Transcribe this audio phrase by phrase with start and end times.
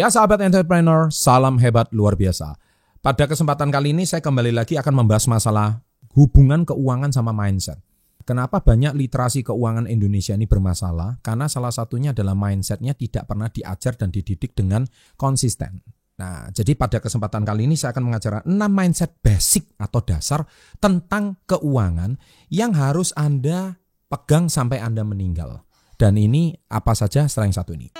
[0.00, 2.56] Ya sahabat entrepreneur, salam hebat luar biasa.
[3.04, 5.84] Pada kesempatan kali ini saya kembali lagi akan membahas masalah
[6.16, 7.76] hubungan keuangan sama mindset.
[8.24, 11.20] Kenapa banyak literasi keuangan Indonesia ini bermasalah?
[11.20, 14.88] Karena salah satunya adalah mindsetnya tidak pernah diajar dan dididik dengan
[15.20, 15.84] konsisten.
[16.16, 20.48] Nah, jadi pada kesempatan kali ini saya akan mengajarkan 6 mindset basic atau dasar
[20.80, 22.16] tentang keuangan
[22.48, 23.76] yang harus Anda
[24.08, 25.68] pegang sampai Anda meninggal.
[26.00, 27.92] Dan ini apa saja setelah yang satu ini.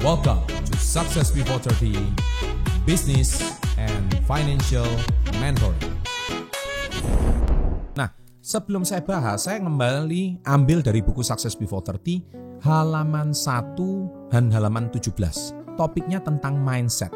[0.00, 1.92] Welcome to Success Before 30
[2.88, 4.88] Business and Financial
[5.36, 5.92] Mentoring.
[7.92, 8.08] Nah,
[8.40, 14.88] sebelum saya bahas, saya kembali ambil dari buku Success Before 30 halaman 1 dan halaman
[14.88, 15.76] 17.
[15.76, 17.12] Topiknya tentang mindset.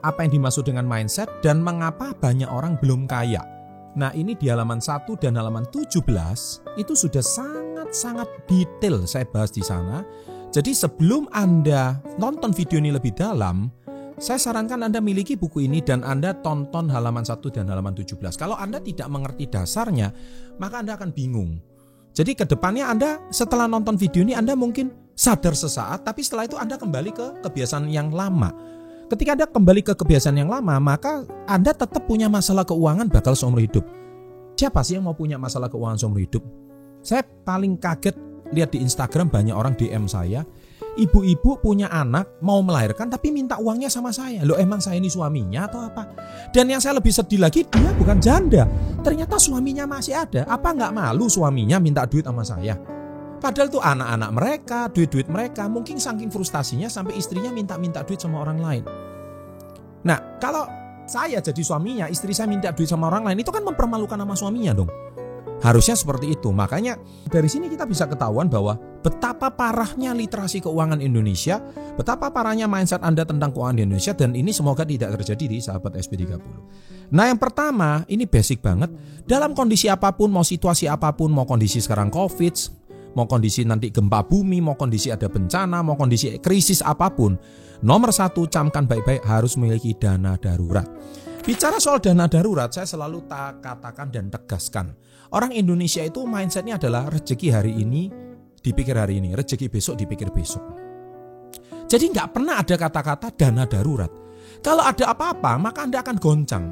[0.00, 3.44] Apa yang dimaksud dengan mindset dan mengapa banyak orang belum kaya.
[3.92, 6.00] Nah, ini di halaman 1 dan halaman 17
[6.80, 10.00] itu sudah sangat-sangat detail saya bahas di sana
[10.52, 13.72] jadi sebelum Anda nonton video ini lebih dalam,
[14.20, 18.20] saya sarankan Anda miliki buku ini dan Anda tonton halaman 1 dan halaman 17.
[18.36, 20.12] Kalau Anda tidak mengerti dasarnya,
[20.60, 21.56] maka Anda akan bingung.
[22.12, 26.60] Jadi ke depannya Anda setelah nonton video ini Anda mungkin sadar sesaat, tapi setelah itu
[26.60, 28.52] Anda kembali ke kebiasaan yang lama.
[29.08, 33.64] Ketika Anda kembali ke kebiasaan yang lama, maka Anda tetap punya masalah keuangan bakal seumur
[33.64, 33.88] hidup.
[34.60, 36.44] Siapa sih yang mau punya masalah keuangan seumur hidup?
[37.00, 40.44] Saya paling kaget lihat di Instagram banyak orang DM saya,
[41.00, 44.44] ibu-ibu punya anak mau melahirkan tapi minta uangnya sama saya.
[44.44, 46.12] Loh emang saya ini suaminya atau apa?
[46.52, 48.68] Dan yang saya lebih sedih lagi dia bukan janda.
[49.00, 50.44] Ternyata suaminya masih ada.
[50.46, 52.76] Apa nggak malu suaminya minta duit sama saya?
[53.42, 58.62] Padahal tuh anak-anak mereka, duit-duit mereka, mungkin saking frustasinya sampai istrinya minta-minta duit sama orang
[58.62, 58.84] lain.
[60.06, 60.62] Nah, kalau
[61.10, 64.78] saya jadi suaminya, istri saya minta duit sama orang lain, itu kan mempermalukan nama suaminya
[64.78, 64.90] dong.
[65.62, 66.50] Harusnya seperti itu.
[66.50, 66.98] Makanya
[67.30, 71.62] dari sini kita bisa ketahuan bahwa betapa parahnya literasi keuangan Indonesia,
[71.94, 75.94] betapa parahnya mindset Anda tentang keuangan di Indonesia dan ini semoga tidak terjadi di sahabat
[76.02, 76.42] SP30.
[77.14, 78.90] Nah, yang pertama, ini basic banget.
[79.22, 82.82] Dalam kondisi apa pun, mau situasi apa pun, mau kondisi sekarang Covid,
[83.14, 87.36] mau kondisi nanti gempa bumi, mau kondisi ada bencana, mau kondisi krisis apa pun,
[87.84, 90.88] nomor satu camkan baik-baik harus memiliki dana darurat.
[91.42, 94.94] Bicara soal dana darurat, saya selalu tak katakan dan tegaskan.
[95.32, 98.12] Orang Indonesia itu mindsetnya adalah rezeki hari ini
[98.60, 100.60] dipikir hari ini, rezeki besok dipikir besok.
[101.88, 104.12] Jadi nggak pernah ada kata-kata dana darurat.
[104.60, 106.64] Kalau ada apa-apa, maka Anda akan goncang.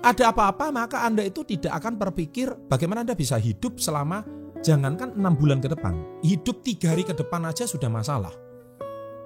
[0.00, 4.24] Ada apa-apa, maka Anda itu tidak akan berpikir bagaimana Anda bisa hidup selama
[4.64, 6.24] jangankan enam bulan ke depan.
[6.24, 8.32] Hidup tiga hari ke depan aja sudah masalah.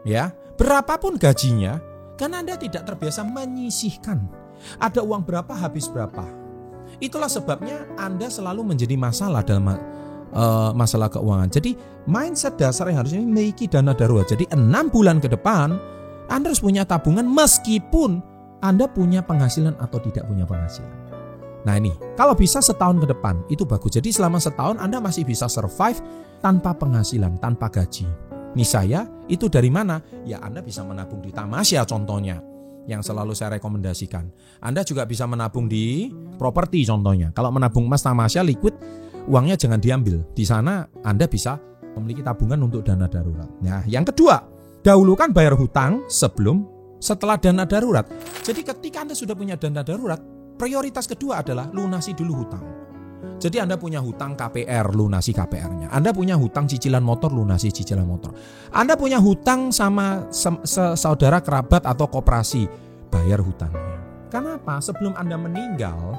[0.03, 1.79] Ya, berapapun gajinya,
[2.19, 4.19] karena Anda tidak terbiasa menyisihkan
[4.79, 6.44] ada uang berapa habis berapa.
[7.03, 11.49] Itulah sebabnya Anda selalu menjadi masalah dalam uh, masalah keuangan.
[11.51, 11.75] Jadi
[12.07, 14.27] mindset dasar yang harusnya memiliki dana darurat.
[14.29, 15.75] Jadi enam bulan ke depan
[16.31, 18.23] Anda harus punya tabungan meskipun
[18.65, 21.05] Anda punya penghasilan atau tidak punya penghasilan.
[21.65, 23.97] Nah ini, kalau bisa setahun ke depan itu bagus.
[23.97, 25.97] Jadi selama setahun Anda masih bisa survive
[26.45, 28.05] tanpa penghasilan, tanpa gaji.
[28.53, 29.99] Nih saya, itu dari mana?
[30.29, 32.54] Ya Anda bisa menabung di Tamasya contohnya
[32.85, 34.29] yang selalu saya rekomendasikan.
[34.61, 37.33] Anda juga bisa menabung di properti contohnya.
[37.33, 38.77] Kalau menabung emas tamasya liquid,
[39.29, 40.21] uangnya jangan diambil.
[40.37, 41.57] Di sana Anda bisa
[41.97, 43.49] memiliki tabungan untuk dana darurat.
[43.63, 44.43] Nah, yang kedua,
[44.85, 46.67] dahulukan bayar hutang sebelum
[47.01, 48.05] setelah dana darurat.
[48.45, 50.21] Jadi ketika Anda sudah punya dana darurat,
[50.61, 52.84] prioritas kedua adalah lunasi dulu hutang.
[53.39, 55.93] Jadi Anda punya hutang KPR, lunasi KPR-nya.
[55.93, 58.33] Anda punya hutang cicilan motor, lunasi cicilan motor.
[58.73, 60.33] Anda punya hutang sama
[60.97, 62.65] saudara kerabat atau koperasi,
[63.13, 64.01] bayar hutangnya.
[64.33, 64.81] Kenapa?
[64.81, 66.17] Sebelum Anda meninggal,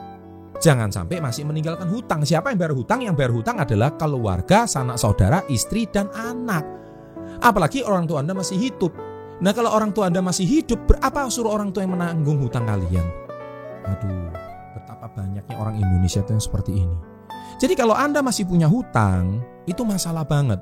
[0.62, 2.22] jangan sampai masih meninggalkan hutang.
[2.22, 3.02] Siapa yang bayar hutang?
[3.02, 6.62] Yang bayar hutang adalah keluarga, sanak saudara, istri, dan anak.
[7.42, 8.94] Apalagi orang tua Anda masih hidup.
[9.42, 13.04] Nah kalau orang tua Anda masih hidup, berapa suruh orang tua yang menanggung hutang kalian?
[13.84, 14.32] Aduh,
[14.76, 16.98] betapa banyaknya orang Indonesia itu yang seperti ini.
[17.56, 20.60] Jadi kalau Anda masih punya hutang, itu masalah banget.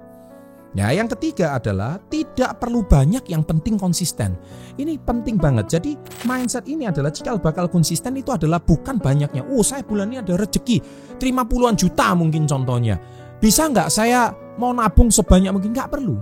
[0.74, 4.34] Ya, yang ketiga adalah tidak perlu banyak yang penting konsisten.
[4.74, 5.70] Ini penting banget.
[5.70, 5.94] Jadi
[6.26, 9.46] mindset ini adalah jika bakal konsisten itu adalah bukan banyaknya.
[9.54, 10.82] Oh, saya bulan ini ada rezeki,
[11.22, 12.98] terima puluhan juta mungkin contohnya.
[13.38, 15.78] Bisa nggak saya mau nabung sebanyak mungkin?
[15.78, 16.18] Nggak perlu.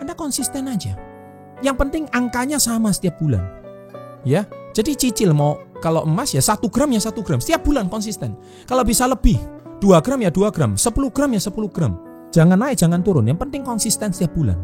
[0.00, 0.96] Anda konsisten aja.
[1.60, 3.44] Yang penting angkanya sama setiap bulan.
[4.24, 8.36] Ya, jadi cicil mau kalau emas ya satu gram ya satu gram setiap bulan konsisten.
[8.68, 9.40] Kalau bisa lebih
[9.80, 11.92] 2 gram ya 2 gram, 10 gram ya 10 gram.
[12.30, 13.26] Jangan naik, jangan turun.
[13.26, 14.60] Yang penting konsisten setiap bulan.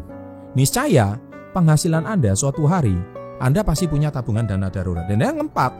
[0.55, 1.19] Niscaya
[1.51, 2.95] penghasilan Anda suatu hari,
[3.41, 5.09] Anda pasti punya tabungan dana darurat.
[5.09, 5.73] Dan yang keempat,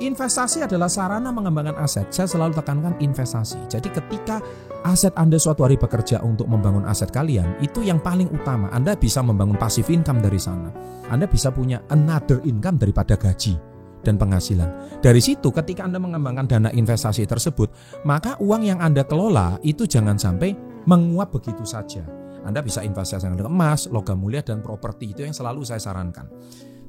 [0.00, 2.08] investasi adalah sarana mengembangkan aset.
[2.08, 3.60] Saya selalu tekankan investasi.
[3.68, 4.40] Jadi ketika
[4.88, 8.72] aset Anda suatu hari bekerja untuk membangun aset kalian, itu yang paling utama.
[8.72, 10.72] Anda bisa membangun passive income dari sana.
[11.12, 13.73] Anda bisa punya another income daripada gaji
[14.04, 15.00] dan penghasilan.
[15.00, 17.72] Dari situ ketika Anda mengembangkan dana investasi tersebut,
[18.04, 20.52] maka uang yang Anda kelola itu jangan sampai
[20.84, 22.04] menguap begitu saja.
[22.44, 25.16] Anda bisa investasi dengan emas, logam mulia, dan properti.
[25.16, 26.28] Itu yang selalu saya sarankan.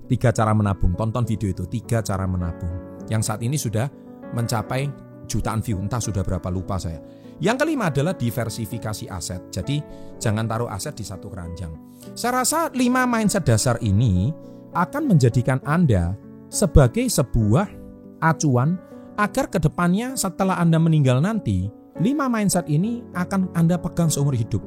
[0.05, 3.01] Tiga cara menabung, tonton video itu, tiga cara menabung.
[3.07, 3.87] Yang saat ini sudah
[4.35, 4.91] mencapai
[5.25, 6.99] jutaan view, entah sudah berapa lupa saya.
[7.39, 9.51] Yang kelima adalah diversifikasi aset.
[9.51, 9.79] Jadi
[10.19, 11.71] jangan taruh aset di satu keranjang.
[12.15, 14.31] Saya rasa lima mindset dasar ini
[14.71, 16.15] akan menjadikan Anda
[16.55, 17.67] sebagai sebuah
[18.23, 18.79] acuan
[19.19, 21.67] agar ke depannya setelah Anda meninggal nanti,
[21.99, 24.63] lima mindset ini akan Anda pegang seumur hidup.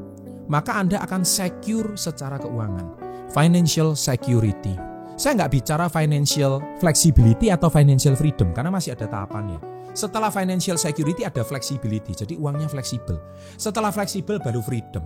[0.52, 3.08] Maka Anda akan secure secara keuangan.
[3.32, 4.76] Financial security.
[5.16, 9.60] Saya nggak bicara financial flexibility atau financial freedom karena masih ada tahapannya.
[9.96, 13.18] Setelah financial security ada flexibility, jadi uangnya fleksibel.
[13.58, 15.02] Setelah fleksibel baru freedom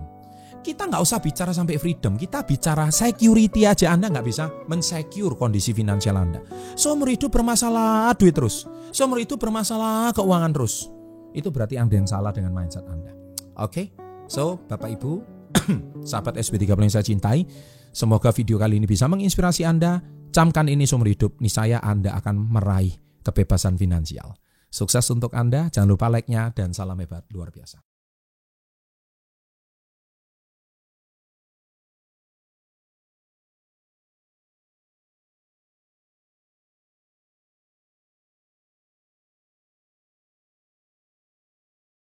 [0.63, 3.91] kita nggak usah bicara sampai freedom, kita bicara security aja.
[3.91, 6.39] Anda nggak bisa mensecure kondisi finansial Anda.
[6.79, 8.63] Seumur itu bermasalah duit terus.
[8.95, 10.87] Seumur itu bermasalah keuangan terus.
[11.35, 13.11] Itu berarti Anda yang salah dengan mindset Anda.
[13.59, 13.85] Oke, okay?
[14.25, 15.11] so Bapak Ibu,
[16.09, 17.45] sahabat SB30 yang saya cintai,
[17.93, 20.01] semoga video kali ini bisa menginspirasi Anda.
[20.33, 24.33] Camkan ini seumur hidup, niscaya Anda akan meraih kebebasan finansial.
[24.73, 27.92] Sukses untuk Anda, jangan lupa like-nya, dan salam hebat luar biasa.